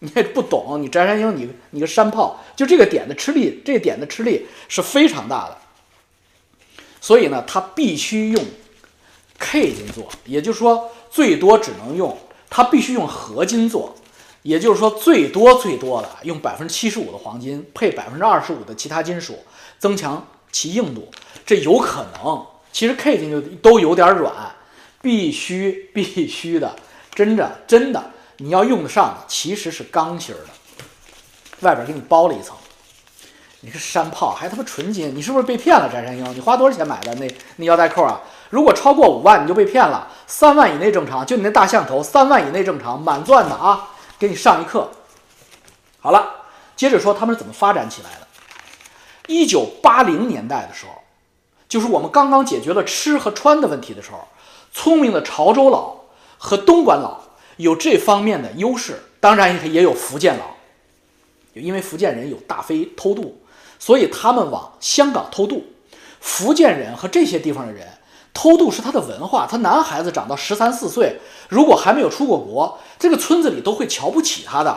[0.00, 5.56] 你也不懂，你翟山鹰，你你个山炮，就这个点的吃力，这点的吃力是非常大的。
[7.00, 8.44] 所以呢，它必须用
[9.38, 12.18] K 金做，也就是说，最多只能用
[12.54, 13.94] 它必须用合金做。
[14.42, 19.38] 也就是说，最多最多的用百分之七十五的黄金配百分之二十五的其他金属，
[19.78, 21.08] 增强其硬度，
[21.46, 22.44] 这有可能。
[22.72, 24.32] 其实 K 金就都有点软，
[25.00, 26.74] 必须必须的，
[27.14, 30.84] 真的真的，你要用得上的其实是钢芯的，
[31.60, 32.56] 外边给你包了一层。
[33.60, 35.88] 你个山炮还他妈纯金，你是不是被骗了？
[35.88, 38.20] 翟山鹰，你花多少钱买的那那腰带扣啊？
[38.50, 40.10] 如果超过五万，你就被骗了。
[40.34, 43.90] 三万以内正常，就你那大象头，三万以内正常，满钻的啊。
[44.18, 44.90] 给你上一课，
[46.00, 48.26] 好了，接着说他们是怎么发展起来的。
[49.26, 50.92] 一九八零年代的时候，
[51.68, 54.26] 就是我们刚刚解决了吃和穿的问题的时候，
[54.72, 55.96] 聪明的潮州佬
[56.38, 57.20] 和东莞佬
[57.58, 60.46] 有这方面的优势，当然也有福建佬，
[61.52, 63.38] 因为福建人有大飞偷渡，
[63.78, 65.66] 所以他们往香港偷渡。
[66.20, 67.86] 福建人和这些地方的人
[68.34, 74.70] 偷渡是他的文化，他男孩子长到十三四岁，如果还没有出过国，这个村子里都会瞧不起他的。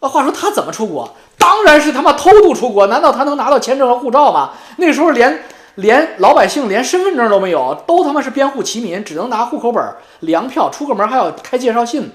[0.00, 1.14] 啊话说他怎么出国？
[1.38, 2.88] 当然是他妈偷渡出国。
[2.88, 4.50] 难道他能拿到签证和护照吗？
[4.76, 5.44] 那时候连
[5.76, 9.82] 连老百姓连身份证都没有，都他妈是边户齐民，只能拿户口本、
[10.20, 12.10] 粮票，出个门还要开介绍信。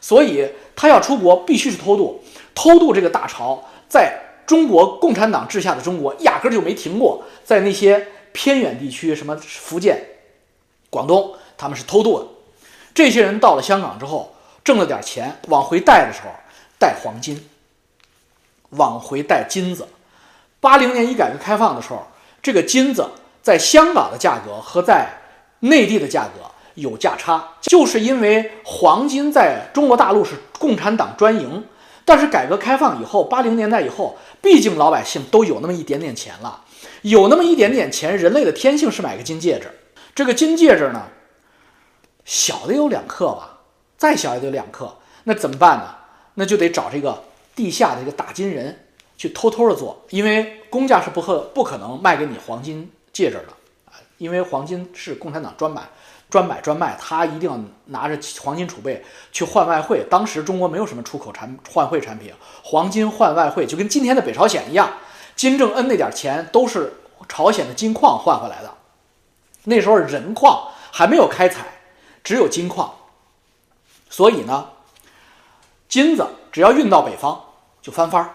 [0.00, 2.22] 所以他要出国必须是偷渡。
[2.54, 7.22] 偷渡这个大潮，在中国共产党治下的中国压根就没停过。
[7.42, 9.98] 在那些偏远地区，什么福建、
[10.90, 12.26] 广东，他们是偷渡的。
[12.92, 16.28] 这些人到了香港之后，挣了点钱，往回带的时候。
[16.78, 17.46] 带黄金，
[18.70, 19.86] 往回带金子。
[20.60, 22.06] 八零年一改革开放的时候，
[22.40, 23.06] 这个金子
[23.42, 25.06] 在香港的价格和在
[25.58, 31.62] 内地的价格有价差，就是因为黄金在中国大陆是共产党专营。
[32.06, 36.64] 但是改革开放以后，八零年代以后，毕竟老百姓都有那么一点点钱了，
[37.02, 39.70] 有那么一点点钱，人类的天性是买个金戒指。
[40.14, 41.06] 这个金戒指呢，
[42.24, 43.58] 小的有两克吧，
[43.96, 45.94] 再小也得两克，那怎么办呢？
[46.34, 47.22] 那就得找这个
[47.54, 53.52] 地下的这个打金人去偷偷的做，因为公家是不可不可能卖给你黄金戒指的
[53.86, 55.82] 啊，因为黄金是共产党专买、
[56.28, 60.04] 专买专卖，他一定要拿着黄金储备去换外汇。
[60.08, 64.90] 当时中国没有什么出口产换汇产品，黄金换外汇就跟今天的北朝鲜一样，
[65.36, 66.92] 金正恩那点钱都是
[67.28, 68.74] 朝鲜的金矿换回来的。
[69.64, 71.66] 那时候人矿还没有开采，
[72.24, 72.94] 只有金矿，
[74.08, 74.70] 所以呢。
[75.88, 77.44] 金子只要运到北方
[77.82, 78.30] 就翻番儿，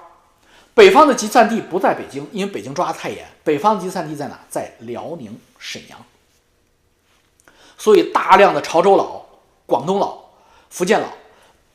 [0.73, 3.25] 北方的集散地不在北京，因为北京抓得太严。
[3.45, 4.37] 北方的集散地在哪？
[4.49, 5.97] 在辽宁沈阳。
[7.77, 9.21] 所以大量的潮州佬、
[9.65, 10.19] 广东佬、
[10.69, 11.07] 福建佬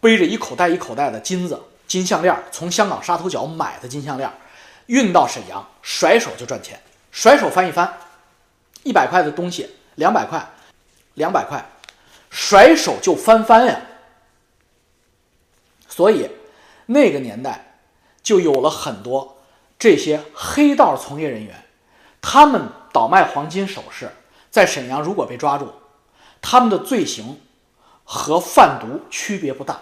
[0.03, 4.31] 背着一口袋一口袋的金子、金项链，从香港沙头角买的金项链，
[4.85, 6.79] 运到沈阳，甩手就赚钱，
[7.11, 7.91] 甩手翻一番，
[8.83, 10.49] 一百块的东西，两百块，
[11.15, 11.65] 两百块，
[12.31, 13.81] 甩手就翻番呀。
[15.89, 16.31] 所以，
[16.87, 17.79] 那个年代
[18.23, 19.37] 就有了很多
[19.79, 21.65] 这些黑道从业人员，
[22.23, 24.11] 他们倒卖黄金首饰，
[24.51, 25.73] 在沈阳如果被抓住，
[26.41, 27.39] 他们的罪行
[28.05, 29.81] 和贩毒区别不大。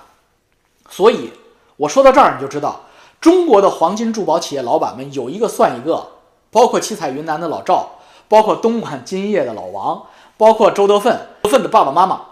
[0.90, 1.32] 所以
[1.76, 2.86] 我说到这儿，你就知道
[3.20, 6.08] 中国的黄金珠宝企业老板们有一个算一个，
[6.50, 7.97] 包括七彩云南的老赵，
[8.28, 12.22] 包括东莞金业的老王，包括周德奋，德奋的爸爸妈妈，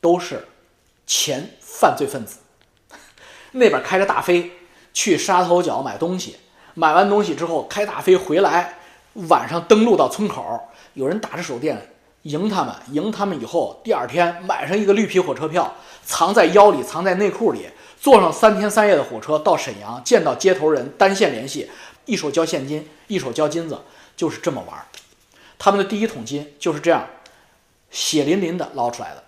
[0.00, 0.46] 都是
[1.06, 1.50] 前。
[1.80, 2.40] 犯罪分子
[3.52, 4.52] 那边开着大飞
[4.92, 6.36] 去沙头角买东西，
[6.74, 8.74] 买完东西之后开大飞回来，
[9.30, 10.60] 晚上登陆到村口，
[10.92, 11.90] 有人打着手电
[12.24, 21.70] 迎他们，迎他们以后，第二天买上一个绿皮火车票，藏在腰里，藏在内裤里，坐上三天三夜的火车到沈阳，见到接头人单线联系，
[22.10, 23.80] 一手交现金，一手交金子，
[24.16, 24.86] 就是这么玩儿。
[25.58, 27.06] 他们的第一桶金就是这样
[27.90, 29.24] 血淋淋的捞出来的。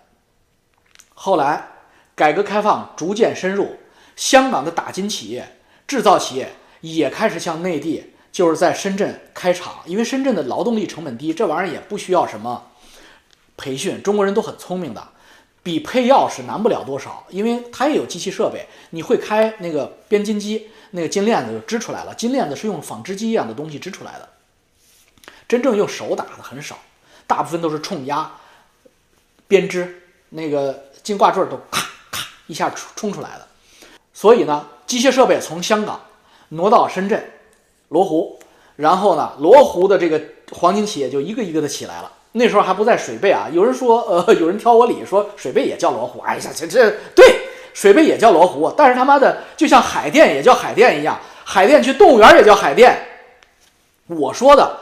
[1.14, 1.68] 后来。
[2.14, 3.78] 改革开放逐渐深入，
[4.16, 9.76] 香港的打金企业、制造企业也开始向内地，就是在深圳开厂。
[9.86, 12.70] 因为深圳的劳动力成本低，这玩意儿也不需要什么
[13.56, 15.08] 培训，中国人都很聪明的，
[15.62, 17.26] 比配钥匙难不了多少。
[17.30, 22.14] 因为它也有机器设备，你会开那个编金机，那个金链子就织出来了。
[22.14, 24.28] 金链子是用纺织机一样的东西织出来的，
[25.48, 26.78] 真正用手打的很少，
[27.26, 28.30] 大部分都是冲压
[29.48, 32.28] 编织，那个金挂坠都咔咔。
[32.48, 33.46] 一下冲冲出来的，
[34.12, 35.98] 所以呢，机械设备从香港
[36.50, 37.24] 挪到深圳、
[37.88, 38.38] 罗湖，
[38.76, 42.12] 然后呢，罗湖的这个黄金企业就一个一个的起来了。
[42.32, 46.18] 那时候还不在水贝啊，有人说，呃，有人挑我理说水贝也叫罗湖。
[46.20, 52.96] 哎呀，这这对，水贝也叫罗湖，但是他妈的就像海淀也叫海淀一样，海淀去动物园也叫海淀。
[54.06, 54.78] 我说的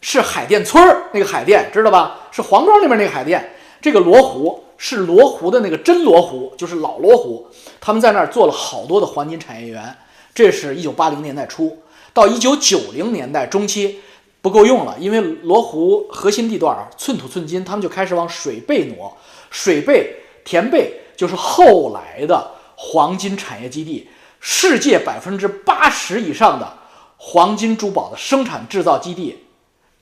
[0.00, 2.28] 是海淀村儿那个海淀，知道吧？
[2.30, 4.64] 是黄庄那边那个海淀，这个罗湖。
[4.82, 7.46] 是罗湖的那个真罗湖，就是老罗湖，
[7.82, 9.94] 他们在那儿做了好多的黄金产业园。
[10.34, 11.76] 这是一九八零年代初
[12.14, 14.00] 到一九九零年代中期
[14.40, 19.14] 不够用了，因为罗湖核心地段寸土寸金，他们就开始往水贝挪。
[19.50, 24.08] 水贝、田贝就是后来的黄金产业基地，
[24.40, 26.78] 世界百分之八十以上的
[27.18, 29.44] 黄金珠宝的生产制造基地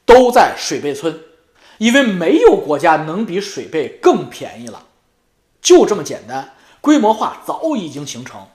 [0.07, 1.21] 都在水贝村。
[1.79, 4.85] 因为没有国家能比水贝更便宜了，
[5.61, 8.47] 就这么简单，规模化早已经形成。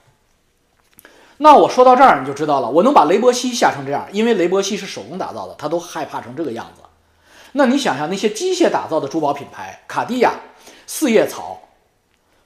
[1.36, 6.80] 那我说到这儿你就知道了，我能把雷伯西吓成这样，因为雷伯西是手工打造的，他都害怕成这个样子。
[7.52, 10.32] 那你想想那些机械打造的珠宝品牌，卡地亚、
[10.86, 11.63] 四叶草、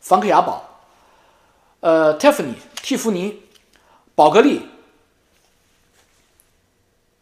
[0.01, 0.65] 梵克雅宝、
[1.81, 3.43] 呃，Tiffany、蒂芙尼、
[4.15, 4.63] 宝格丽，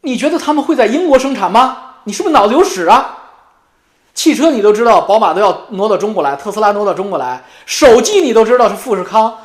[0.03, 1.95] 你觉得他们会在英国生产吗？
[2.05, 3.12] 你是不是脑子有屎啊？
[4.15, 9.37] 汽车你都知道，宝马都要挪到中国来，特斯拉挪到中国来，手机你都知道是富士康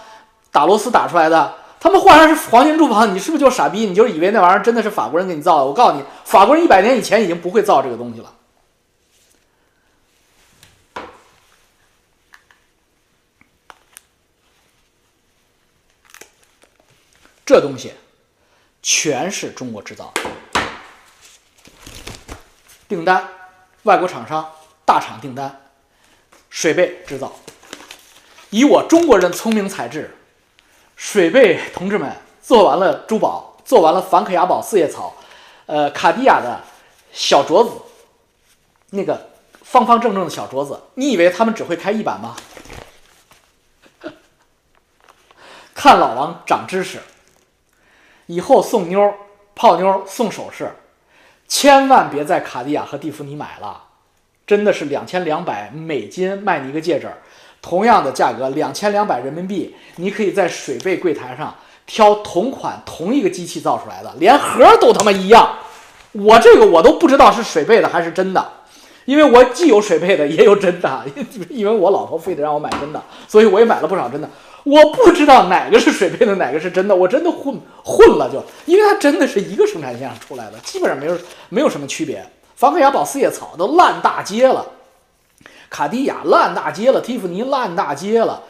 [0.51, 1.55] 打螺丝打出来的。
[1.79, 3.87] 他们换上是黄金珠宝，你是不是就傻逼？
[3.87, 5.65] 你就以为那玩意儿真的是法国人给你造的？
[5.65, 8.31] 我告诉你，法国人一百年以前已经不会造这个东西了。
[17.51, 17.93] 这东西
[18.81, 20.13] 全是中国制造，
[22.87, 23.27] 订单
[23.83, 24.49] 外国厂商
[24.85, 25.61] 大厂订单，
[26.49, 27.29] 水贝制造，
[28.51, 30.15] 以我中国人聪明才智。
[30.95, 35.13] 水贝同志们做完了珠宝，做完了梵克雅宝四叶草，
[35.65, 36.61] 呃，卡地亚的
[37.11, 37.71] 小镯子，
[38.91, 39.29] 那个
[39.61, 42.33] 方方正正的小镯子，你以为他们只会开一版吗？
[45.75, 47.01] 看老王长知识，
[48.31, 49.13] 以后送妞
[49.53, 50.71] 泡妞送首饰，
[51.49, 53.83] 千万别在卡地亚和蒂芙尼买了，
[54.47, 57.11] 真的是两千两百美金卖你一个戒指。
[57.61, 61.53] 同样的价格，两千两百人民币，你可以在水贝柜台上
[61.85, 65.57] 挑同款同一个机器造出来的，连盒都他妈一样。
[66.13, 68.49] 我这个我都不知道是水贝的还是真的，
[69.03, 71.05] 因为我既有水贝的，也有真的。
[71.51, 74.29] 因为我老婆非得让我买真的，所以我也买了不少真的。
[74.63, 81.17] 我不知道哪个是水贝的，哪个是真的，我真的混混了就，因为它真的是一个生产线上出来的，基本上没有
[81.49, 82.25] 没有什么区别。
[82.55, 84.65] 梵克雅宝四叶草都烂大街了。
[85.69, 88.43] 卡地亚烂大街了，蒂芙尼烂大街了，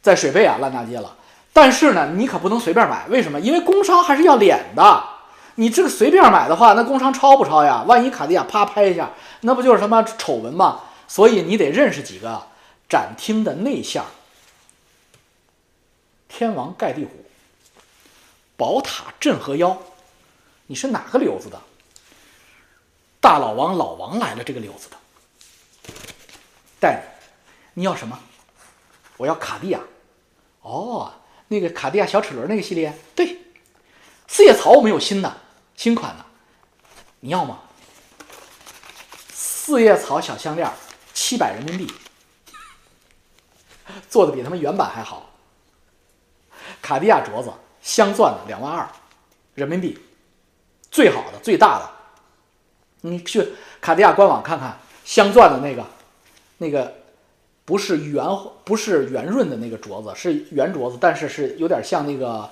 [0.00, 1.14] 在水贝啊烂大街了。
[1.52, 3.38] 但是呢，你可不能随便买，为什么？
[3.38, 5.04] 因为工商还是要脸的。
[5.56, 7.84] 你这个随便买的话，那工商抄不抄呀？
[7.86, 9.10] 万一卡地亚啪拍一下，
[9.42, 10.80] 那不就是他妈丑闻吗？
[11.06, 12.42] 所以你得认识几个
[12.88, 14.02] 展厅的内相：
[16.34, 17.10] 天王盖地虎、
[18.56, 19.80] 宝塔镇河妖。
[20.66, 21.60] 你是哪个瘤子的？
[23.20, 24.96] 大老王老王来了，这个瘤子的。
[26.80, 27.02] 带
[27.74, 28.18] 你，你要什么？
[29.18, 29.80] 我要卡地亚。
[30.62, 31.12] 哦，
[31.48, 33.36] 那个卡地亚小齿轮那个系列，对。
[34.26, 35.36] 四叶草我们有新的，
[35.76, 36.24] 新款的，
[37.20, 37.60] 你要吗？
[39.34, 40.72] 四叶草小项链，
[41.12, 41.92] 七百人民币，
[44.08, 45.28] 做的比他们原版还好。
[46.82, 48.86] 卡地亚镯子，镶钻的，两万二
[49.54, 49.98] 人民币，
[50.90, 51.90] 最好的、最大的。
[53.02, 53.48] 你去
[53.80, 55.86] 卡地亚官网看看，镶钻的那个。
[56.58, 56.94] 那个
[57.64, 58.24] 不是圆，
[58.62, 62.48] 不是圆润的那个镯子，是圆镯子，但是是有点像那个，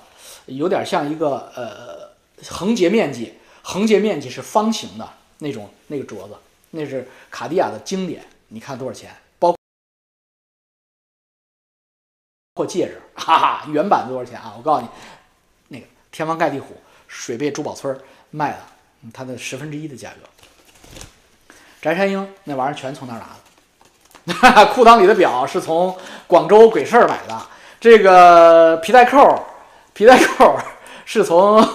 [0.47, 2.09] 有点像一个呃
[2.49, 6.33] 横截面积，横截面积是方形的那种那个镯子，
[6.71, 8.25] 那是卡地亚的经典。
[8.49, 9.15] 你看多少钱？
[12.61, 14.53] 包括戒指，哈哈，原版多少钱啊？
[14.55, 14.87] 我告诉你，
[15.69, 17.97] 那个天王盖地虎水贝珠宝村
[18.29, 18.57] 卖的，
[19.11, 20.29] 它的十分之一的价格。
[21.81, 24.33] 翟山鹰那玩意儿全从那儿拿的。
[24.35, 25.97] 哈 哈裤裆里的表是从
[26.27, 27.41] 广州鬼市买的，
[27.79, 29.43] 这个皮带扣，
[29.93, 30.55] 皮带扣
[31.03, 31.67] 是从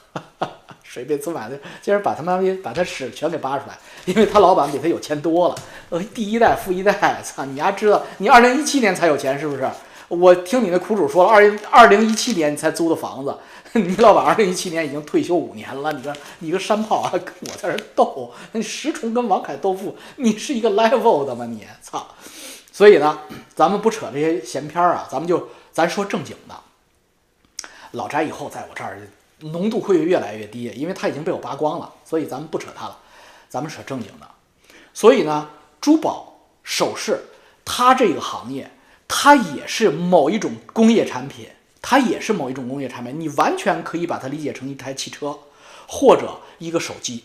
[0.84, 1.58] 水贝村买的。
[1.80, 5.54] 今儿把他妈把他屎全给扒出来，因为他老板比他有钱多了。
[5.88, 8.02] 呃，第一代、富一代，操你丫知道？
[8.18, 9.66] 你二零一七年才有钱是不是？
[10.08, 13.36] 我听你那苦主说了，二零二零一七年你才租的房子。
[13.74, 21.44] 你老板二零一七年已经退休五年了，你个你个山炮啊，跟我在这斗，你石崇跟王凯斗富，你是一个 level 的吗？
[21.44, 22.06] 你操！
[22.72, 23.18] 所以呢，
[23.54, 26.54] 咱们不扯这些闲篇儿啊，咱们就咱说正经的。
[27.90, 29.06] 老翟以后在我这儿
[29.40, 32.96] 浓度会越来越低，因为他已经被我扒光了，所以咱们不扯他了，
[33.50, 34.26] 咱们扯正经的。
[34.94, 37.22] 所以呢，珠宝首饰，
[37.66, 38.70] 它这个行业，
[39.08, 41.48] 它也是某一种工业产品。
[41.80, 45.38] 它也是某一种工业产品，你完全可以把它理解成一台汽车，
[45.86, 47.24] 或者一个手机，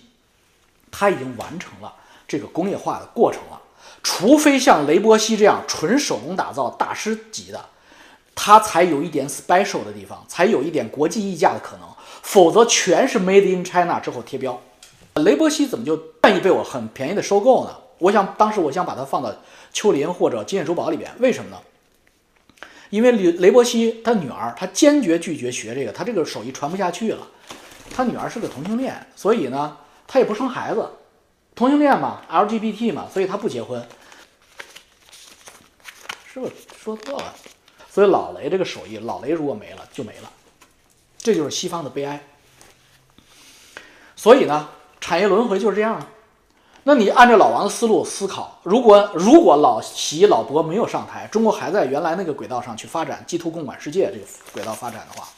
[0.91, 1.93] 它已经完成了
[2.27, 3.59] 这个工业化的过程了。
[4.03, 7.65] 除非像雷波西这样纯手工打造大师级的，
[8.35, 11.89] 它才有一点 special 的地方，才有一点国际溢价的可能。
[12.21, 14.61] 否则全是 made in China 之后贴标。
[15.15, 17.75] 雷波西怎么就愿意被我很便宜的收购呢？
[17.97, 19.33] 我想当时我想把它放到
[19.73, 21.57] 秋林或者金叶珠宝里边，为什么呢？
[22.93, 27.27] 因为雷雷伯西他女儿，他坚决拒绝学这个，他这个手艺传不下去了。
[27.91, 29.75] 他女儿是个同性恋，所以呢，
[30.05, 30.87] 他也不生孩子。
[31.55, 33.83] 同性恋嘛，LGBT 嘛，所以他不结婚。
[36.31, 37.33] 是不是说错了？
[37.89, 40.31] 所以老雷这个手艺，老雷如果没了就没了。
[41.17, 42.23] 这就是西方的悲哀。
[44.15, 44.69] 所以呢，
[45.01, 45.99] 产业轮回就是这样。
[46.85, 55.29] 那你按照老王的思路思考，如果如果老习老伯没有上台，中国还在原来那个轨道上去发展 G to 共管世界这个轨道发展的话，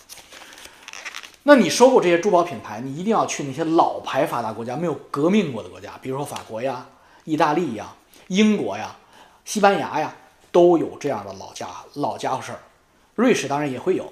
[1.44, 6.84] 那你收购这些珠宝品牌，你一定要去那些老牌发达国家、没有革命过的国家，比如说法国呀、
[7.26, 7.94] 意大利呀、
[8.28, 8.96] 英国呀、
[9.44, 10.16] 西班牙呀，
[10.52, 12.60] 都有这样的老家老家伙事儿。
[13.14, 14.12] 瑞士当然也会有，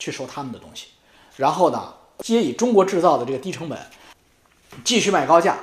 [0.00, 0.88] 去收他们的东西，
[1.36, 3.78] 然后呢，接以中国制造的这个低成本，
[4.82, 5.56] 继续卖高价。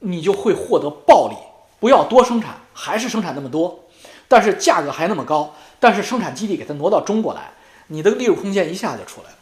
[0.00, 1.34] 你就会获得暴利，
[1.80, 3.84] 不要多生产，还是生产那么多，
[4.28, 7.52] 但是价格还那么高，但是生产基地给它挪到中国来，
[7.88, 9.36] 你的利润空间一下就出来了。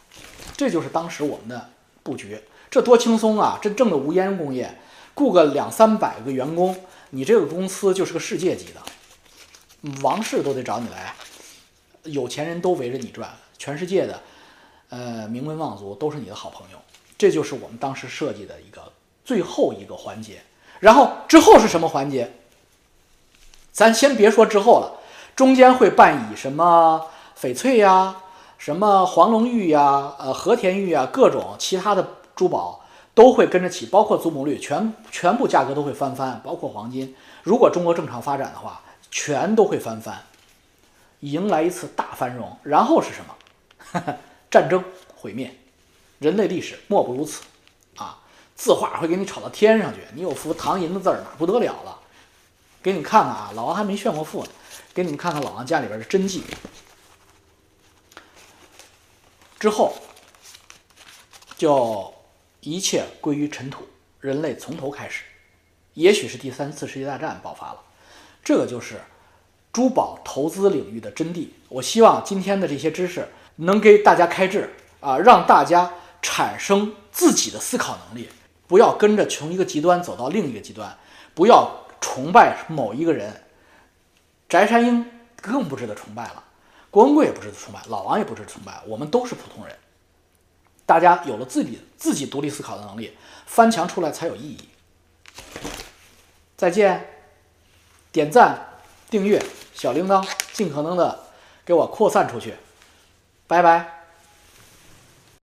[0.57, 1.71] 这就是当时我们的
[2.03, 2.41] 布局，
[2.71, 3.59] 这多轻松啊！
[3.61, 4.79] 真正的无烟工业，
[5.15, 6.75] 雇个两三百个员工，
[7.11, 11.15] 你这个公司就是个世界级的，王室都得找你来，
[12.05, 14.23] 有钱人都围着你转，全世界的，
[14.89, 16.79] 呃，名门望族都是你的好朋友。
[17.19, 18.83] 这就是我们当时设计的一个。
[19.25, 20.41] 最后一个环节，
[20.81, 22.33] 然后之后是什么环节？
[23.73, 24.93] 咱先别说之后了，
[25.35, 27.09] 中间会伴以什么
[27.39, 28.17] 翡翠呀、
[28.57, 37.15] 什么黄龙玉呀、呃和田玉啊，各种其他的珠宝都会跟着起，包括祖母绿，全全部价格都会翻番，包括黄金。
[37.43, 40.23] 如果中国正常发展的话，全都会翻番，
[41.21, 42.57] 迎来一次大繁荣。
[42.63, 44.15] 然后是什么？
[44.51, 44.83] 战争
[45.15, 45.55] 毁灭，
[46.19, 47.43] 人类历史莫不如此。
[48.57, 52.01] 字画会给你炒到天上去，你有幅唐寅的字儿，那不得了了。
[52.83, 54.51] 给你看看啊，老王还没炫过富呢，
[54.95, 56.43] 给你们看看老王家里边的真迹。
[59.59, 59.95] 之后，
[61.57, 62.15] 就
[62.61, 63.87] 一切归于尘土，
[64.21, 65.25] 人类从头开始。
[65.95, 67.81] 也许是第三次世界大战爆发了，
[68.45, 69.01] 这个就是
[69.73, 71.49] 珠宝投资领域的真谛。
[71.69, 75.93] 我希望今天的这些知识能给大家开智啊，让大家
[76.23, 78.29] 产生自己的思考能力。
[78.67, 80.97] 不要跟着从一个极端走到另一个极端，
[81.35, 83.43] 不要崇拜某一个人。
[84.49, 85.05] 翟山鹰
[85.41, 86.45] 更不值得崇拜了，
[86.91, 88.81] 郭文贵也不值得崇拜，老王也不值得崇拜。
[88.87, 89.77] 我们都是普通人，
[90.85, 94.69] 大家有了自己自己独立思考的能力，翻墙出来才有意义。
[96.57, 97.07] 再见，
[98.13, 98.69] 点赞、
[99.11, 99.45] 订阅、
[99.75, 101.25] 小铃铛，尽可能的
[101.65, 102.55] 给我扩散出去。
[103.47, 103.96] 拜拜。